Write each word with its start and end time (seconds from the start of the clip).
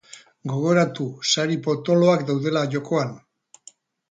Gogoratu 0.51 1.05
sari 1.33 1.57
potoloak 1.67 2.25
daudela 2.31 2.65
jokoan! 2.73 3.15